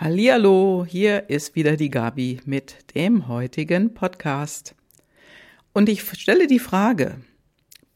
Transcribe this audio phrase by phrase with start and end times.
[0.00, 4.76] Hallihallo, hier ist wieder die Gabi mit dem heutigen Podcast.
[5.72, 7.20] Und ich stelle die Frage,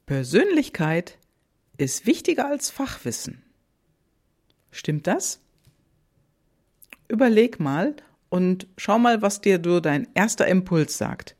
[0.06, 1.16] Persönlichkeit
[1.76, 3.44] ist wichtiger als Fachwissen.
[4.72, 5.42] Stimmt das?
[7.06, 7.94] Überleg mal
[8.30, 11.36] und schau mal, was dir so dein erster Impuls sagt.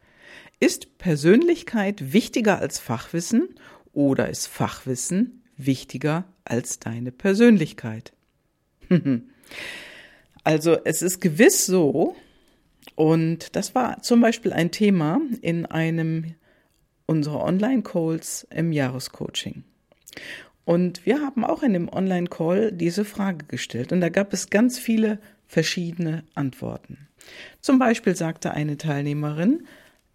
[0.61, 3.57] Ist Persönlichkeit wichtiger als Fachwissen
[3.93, 8.13] oder ist Fachwissen wichtiger als deine Persönlichkeit?
[10.45, 12.17] Also es ist gewiss so,
[12.95, 16.35] und das war zum Beispiel ein Thema in einem
[17.07, 19.65] unserer Online-Calls im Jahrescoaching.
[20.65, 24.79] Und wir haben auch in dem Online-Call diese Frage gestellt und da gab es ganz
[24.79, 27.09] viele verschiedene Antworten.
[27.61, 29.67] Zum Beispiel sagte eine Teilnehmerin,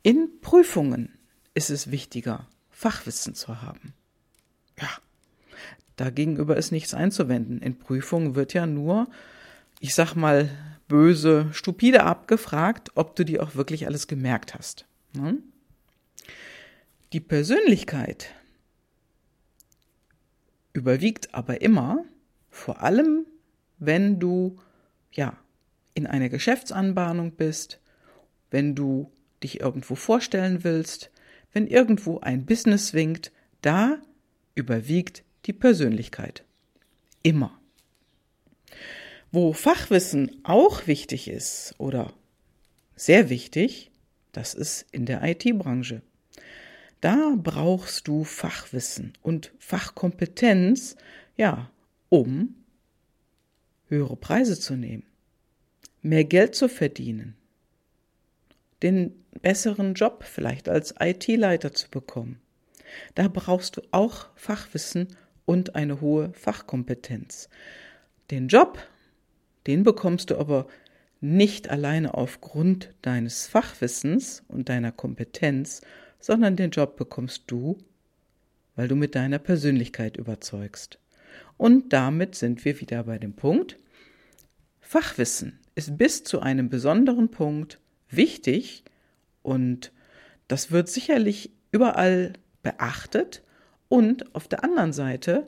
[0.03, 1.13] in Prüfungen
[1.53, 3.93] ist es wichtiger, Fachwissen zu haben.
[4.79, 4.89] Ja,
[5.95, 7.61] dagegenüber ist nichts einzuwenden.
[7.61, 9.07] In Prüfungen wird ja nur
[9.79, 10.49] ich sag mal,
[10.87, 14.85] böse, stupide abgefragt, ob du dir auch wirklich alles gemerkt hast.
[15.13, 15.37] Ne?
[17.13, 18.33] Die Persönlichkeit
[20.73, 22.03] überwiegt aber immer,
[22.49, 23.25] vor allem
[23.79, 24.57] wenn du
[25.11, 25.37] ja
[25.93, 27.79] in einer Geschäftsanbahnung bist,
[28.49, 29.11] wenn du
[29.43, 31.11] dich irgendwo vorstellen willst,
[31.53, 33.99] wenn irgendwo ein Business winkt, da
[34.55, 36.43] überwiegt die Persönlichkeit.
[37.23, 37.59] Immer.
[39.39, 42.11] Wo Fachwissen auch wichtig ist oder
[42.95, 43.91] sehr wichtig,
[44.31, 46.01] das ist in der IT-Branche.
[47.01, 50.95] Da brauchst du Fachwissen und Fachkompetenz,
[51.35, 51.69] ja,
[52.09, 52.55] um
[53.89, 55.03] höhere Preise zu nehmen,
[56.01, 57.35] mehr Geld zu verdienen,
[58.81, 62.41] den besseren Job vielleicht als IT-Leiter zu bekommen.
[63.13, 65.15] Da brauchst du auch Fachwissen
[65.45, 67.49] und eine hohe Fachkompetenz.
[68.31, 68.79] Den Job
[69.67, 70.67] den bekommst du aber
[71.19, 75.81] nicht alleine aufgrund deines Fachwissens und deiner Kompetenz,
[76.19, 77.77] sondern den Job bekommst du,
[78.75, 80.99] weil du mit deiner Persönlichkeit überzeugst.
[81.57, 83.77] Und damit sind wir wieder bei dem Punkt,
[84.79, 88.83] Fachwissen ist bis zu einem besonderen Punkt wichtig
[89.41, 89.91] und
[90.47, 93.43] das wird sicherlich überall beachtet
[93.89, 95.45] und auf der anderen Seite,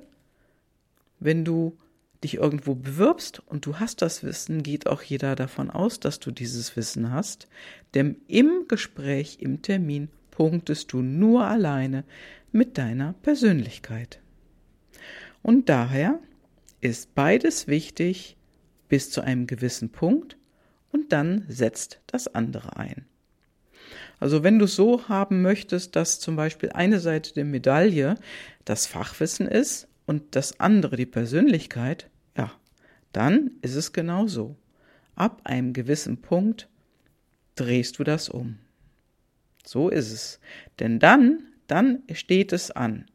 [1.20, 1.78] wenn du
[2.24, 6.32] dich irgendwo bewirbst und du hast das Wissen, geht auch jeder davon aus, dass du
[6.32, 7.48] dieses Wissen hast.
[7.94, 12.04] Denn im Gespräch, im Termin punktest du nur alleine
[12.52, 14.20] mit deiner Persönlichkeit.
[15.42, 16.20] Und daher
[16.82, 18.38] ist beides wichtig
[18.88, 20.38] bis zu einem gewissen Punkt
[20.92, 23.06] und dann setzt das andere ein.
[24.20, 28.16] Also wenn du so haben möchtest, dass zum Beispiel eine Seite der Medaille
[28.66, 32.52] das Fachwissen ist und das andere die Persönlichkeit, ja,
[33.12, 34.56] dann ist es genau so.
[35.14, 36.68] Ab einem gewissen Punkt
[37.54, 38.58] drehst du das um.
[39.64, 40.40] So ist es.
[40.80, 43.06] Denn dann, dann steht es an,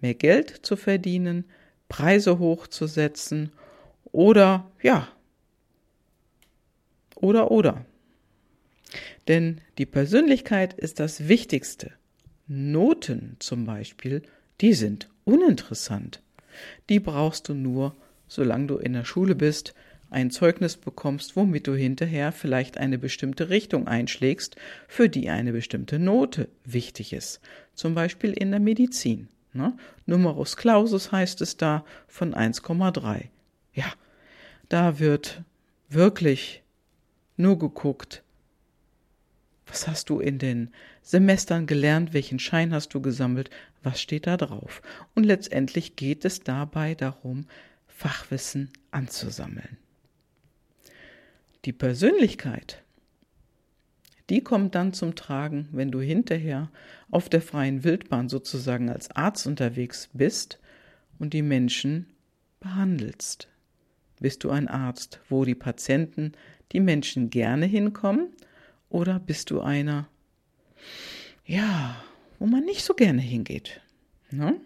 [0.00, 1.44] mehr Geld zu verdienen,
[1.90, 3.52] Preise hochzusetzen
[4.10, 5.08] oder ja,
[7.16, 7.84] oder oder.
[9.28, 11.92] Denn die Persönlichkeit ist das Wichtigste.
[12.46, 14.22] Noten zum Beispiel,
[14.62, 16.22] die sind uninteressant.
[16.88, 17.94] Die brauchst du nur,
[18.28, 19.74] solange du in der Schule bist,
[20.10, 24.56] ein Zeugnis bekommst, womit du hinterher vielleicht eine bestimmte Richtung einschlägst,
[24.88, 27.40] für die eine bestimmte Note wichtig ist.
[27.74, 29.28] Zum Beispiel in der Medizin.
[29.52, 29.76] Ne?
[30.06, 33.28] Numerus clausus heißt es da von 1,3.
[33.72, 33.92] Ja,
[34.68, 35.42] da wird
[35.88, 36.62] wirklich
[37.36, 38.22] nur geguckt,
[39.70, 40.70] was hast du in den
[41.02, 42.12] Semestern gelernt?
[42.12, 43.50] Welchen Schein hast du gesammelt?
[43.82, 44.82] Was steht da drauf?
[45.14, 47.46] Und letztendlich geht es dabei darum,
[47.86, 49.78] Fachwissen anzusammeln.
[51.64, 52.82] Die Persönlichkeit,
[54.28, 56.70] die kommt dann zum Tragen, wenn du hinterher
[57.10, 60.58] auf der freien Wildbahn sozusagen als Arzt unterwegs bist
[61.18, 62.06] und die Menschen
[62.58, 63.48] behandelst.
[64.20, 66.32] Bist du ein Arzt, wo die Patienten,
[66.72, 68.30] die Menschen gerne hinkommen
[68.90, 70.08] oder bist du einer,
[71.46, 72.02] ja,
[72.38, 73.80] wo man nicht so gerne hingeht?
[74.30, 74.60] Ne?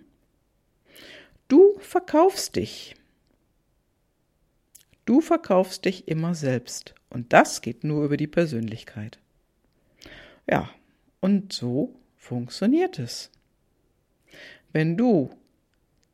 [1.48, 2.96] Du verkaufst dich.
[5.04, 6.94] Du verkaufst dich immer selbst.
[7.10, 9.20] Und das geht nur über die Persönlichkeit.
[10.48, 10.68] Ja,
[11.20, 13.30] und so funktioniert es.
[14.72, 15.30] Wenn du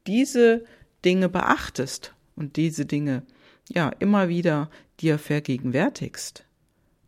[0.07, 0.65] diese
[1.05, 3.23] Dinge beachtest und diese Dinge
[3.69, 4.71] ja immer wieder
[5.01, 6.45] dir vergegenwärtigst,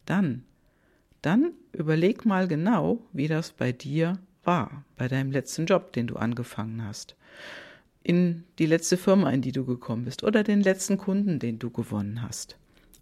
[0.06, 0.44] dann
[1.22, 6.16] dann überleg mal genau, wie das bei dir war, bei deinem letzten Job, den du
[6.16, 7.16] angefangen hast,
[8.02, 11.70] in die letzte Firma, in die du gekommen bist oder den letzten Kunden, den du
[11.70, 12.56] gewonnen hast.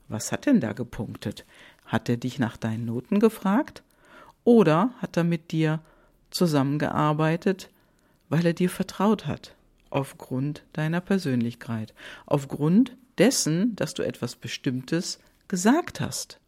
[0.08, 1.46] Was hat denn da gepunktet?
[1.86, 3.82] Hat er dich nach deinen Noten gefragt?
[4.44, 5.80] Oder hat er mit dir
[6.30, 7.70] zusammengearbeitet,
[8.28, 9.54] weil er dir vertraut hat,
[9.88, 11.94] aufgrund deiner Persönlichkeit,
[12.26, 16.39] aufgrund dessen, dass du etwas Bestimmtes gesagt hast,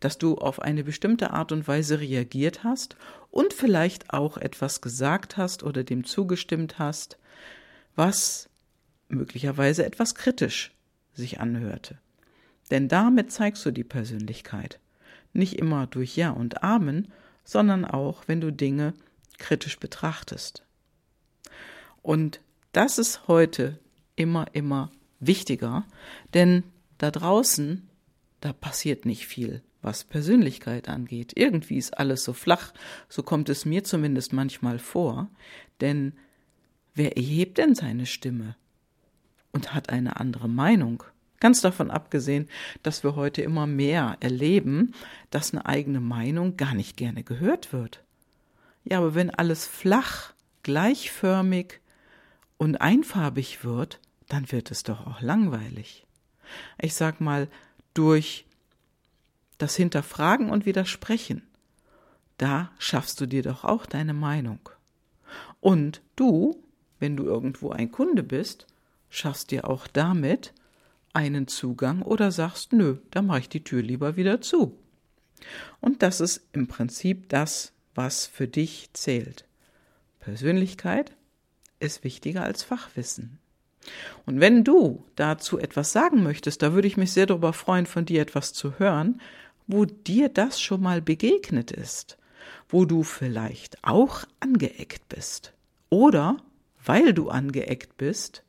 [0.00, 2.96] dass du auf eine bestimmte Art und Weise reagiert hast
[3.30, 7.18] und vielleicht auch etwas gesagt hast oder dem zugestimmt hast,
[7.96, 8.48] was
[9.08, 10.72] möglicherweise etwas kritisch
[11.14, 11.98] sich anhörte.
[12.70, 14.78] Denn damit zeigst du die Persönlichkeit.
[15.32, 17.08] Nicht immer durch Ja und Amen,
[17.44, 18.94] sondern auch, wenn du Dinge
[19.38, 20.64] kritisch betrachtest.
[22.02, 22.40] Und
[22.72, 23.78] das ist heute
[24.16, 25.84] immer, immer wichtiger,
[26.34, 26.64] denn
[26.98, 27.87] da draußen,
[28.40, 31.32] da passiert nicht viel, was Persönlichkeit angeht.
[31.34, 32.72] Irgendwie ist alles so flach,
[33.08, 35.28] so kommt es mir zumindest manchmal vor,
[35.80, 36.12] denn
[36.94, 38.56] wer erhebt denn seine Stimme
[39.52, 41.02] und hat eine andere Meinung?
[41.40, 42.48] Ganz davon abgesehen,
[42.82, 44.92] dass wir heute immer mehr erleben,
[45.30, 48.02] dass eine eigene Meinung gar nicht gerne gehört wird.
[48.84, 50.32] Ja, aber wenn alles flach,
[50.64, 51.80] gleichförmig
[52.56, 56.06] und einfarbig wird, dann wird es doch auch langweilig.
[56.80, 57.48] Ich sag mal,
[57.94, 58.46] durch
[59.58, 61.42] das Hinterfragen und Widersprechen,
[62.38, 64.60] da schaffst du dir doch auch deine Meinung.
[65.60, 66.62] Und du,
[67.00, 68.66] wenn du irgendwo ein Kunde bist,
[69.10, 70.52] schaffst dir auch damit
[71.12, 74.78] einen Zugang oder sagst, nö, da mache ich die Tür lieber wieder zu.
[75.80, 79.44] Und das ist im Prinzip das, was für dich zählt.
[80.20, 81.12] Persönlichkeit
[81.80, 83.38] ist wichtiger als Fachwissen.
[84.26, 88.04] Und wenn du dazu etwas sagen möchtest, da würde ich mich sehr darüber freuen, von
[88.04, 89.20] dir etwas zu hören,
[89.66, 92.18] wo dir das schon mal begegnet ist,
[92.68, 95.54] wo du vielleicht auch angeeckt bist
[95.90, 96.36] oder
[96.84, 98.42] weil du angeeckt bist,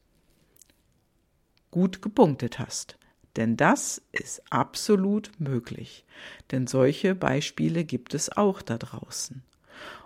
[1.72, 2.98] gut gepunktet hast.
[3.36, 6.06] Denn das ist absolut möglich.
[6.52, 9.44] Denn solche Beispiele gibt es auch da draußen.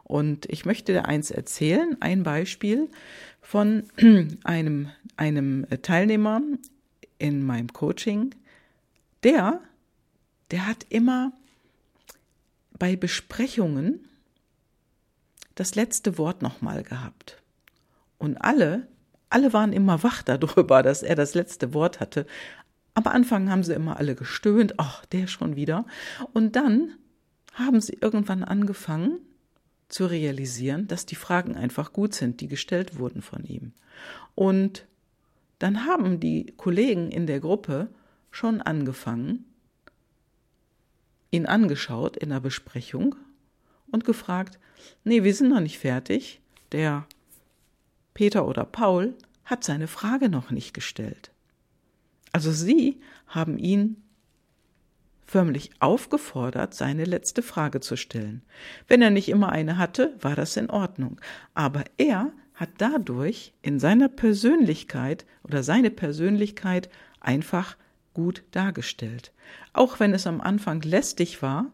[0.03, 2.89] Und ich möchte dir eins erzählen, ein Beispiel
[3.41, 3.83] von
[4.43, 6.41] einem, einem Teilnehmer
[7.17, 8.35] in meinem Coaching,
[9.23, 9.61] der,
[10.51, 11.31] der hat immer
[12.77, 14.07] bei Besprechungen
[15.55, 17.41] das letzte Wort nochmal gehabt.
[18.17, 18.87] Und alle
[19.33, 22.27] alle waren immer wach darüber, dass er das letzte Wort hatte.
[22.93, 25.85] Am Anfang haben sie immer alle gestöhnt, ach, der schon wieder.
[26.33, 26.93] Und dann
[27.53, 29.19] haben sie irgendwann angefangen
[29.93, 33.73] zu realisieren, dass die Fragen einfach gut sind, die gestellt wurden von ihm.
[34.33, 34.87] Und
[35.59, 37.89] dann haben die Kollegen in der Gruppe
[38.31, 39.45] schon angefangen,
[41.29, 43.15] ihn angeschaut in der Besprechung
[43.91, 44.57] und gefragt,
[45.03, 46.41] nee, wir sind noch nicht fertig.
[46.71, 47.05] Der
[48.15, 49.13] Peter oder Paul
[49.45, 51.29] hat seine Frage noch nicht gestellt.
[52.31, 54.01] Also sie haben ihn
[55.25, 58.41] förmlich aufgefordert, seine letzte Frage zu stellen.
[58.87, 61.19] Wenn er nicht immer eine hatte, war das in Ordnung.
[61.53, 66.89] Aber er hat dadurch in seiner Persönlichkeit oder seine Persönlichkeit
[67.19, 67.77] einfach
[68.13, 69.31] gut dargestellt.
[69.73, 71.71] Auch wenn es am Anfang lästig war,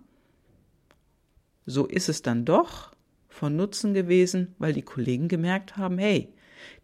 [1.65, 2.93] so ist es dann doch
[3.27, 6.33] von Nutzen gewesen, weil die Kollegen gemerkt haben, hey,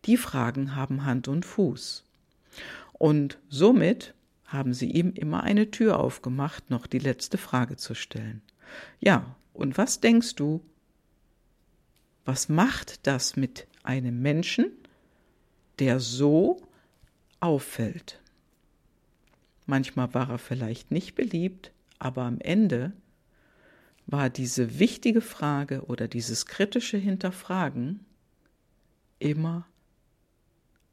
[0.06, 2.06] die Fragen haben Hand und Fuß.
[2.94, 4.14] Und somit
[4.46, 8.42] haben sie ihm immer eine Tür aufgemacht, noch die letzte Frage zu stellen.
[9.00, 10.62] Ja, und was denkst du,
[12.26, 14.72] was macht das mit einem Menschen,
[15.80, 16.58] der so
[17.40, 18.20] auffällt?
[19.66, 22.94] Manchmal war er vielleicht nicht beliebt, aber am Ende
[24.08, 28.06] war diese wichtige Frage oder dieses kritische Hinterfragen
[29.18, 29.66] immer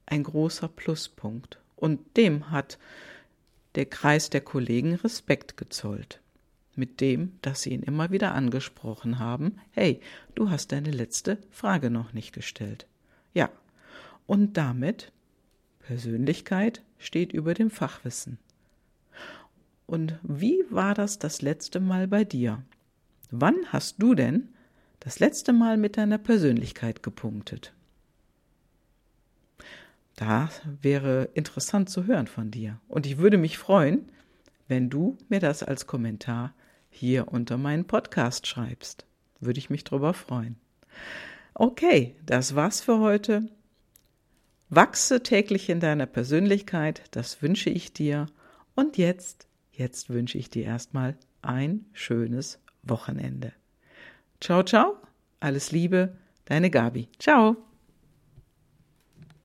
[0.07, 1.59] ein großer Pluspunkt.
[1.77, 2.79] Und dem hat
[3.75, 6.21] der Kreis der Kollegen Respekt gezollt.
[6.75, 10.01] Mit dem, dass sie ihn immer wieder angesprochen haben, hey,
[10.35, 12.87] du hast deine letzte Frage noch nicht gestellt.
[13.35, 13.51] Ja,
[14.27, 15.13] und damit
[15.81, 18.39] Persönlichkeit steht über dem Fachwissen.
[19.87, 22.63] Und wie war das das letzte Mal bei dir?
[23.31, 24.49] Wann hast du denn
[25.01, 27.75] das letzte Mal mit deiner Persönlichkeit gepunktet?
[30.23, 30.51] Da
[30.81, 32.79] wäre interessant zu hören von dir.
[32.87, 34.09] Und ich würde mich freuen,
[34.69, 36.55] wenn du mir das als Kommentar
[36.91, 39.05] hier unter meinen Podcast schreibst.
[39.41, 40.55] Würde ich mich drüber freuen.
[41.55, 43.49] Okay, das war's für heute.
[44.69, 48.27] Wachse täglich in deiner Persönlichkeit, das wünsche ich dir.
[48.77, 53.53] Und jetzt, jetzt wünsche ich dir erstmal ein schönes Wochenende.
[54.41, 54.99] Ciao, ciao,
[55.41, 57.09] alles Liebe, deine Gabi.
[57.19, 57.57] Ciao.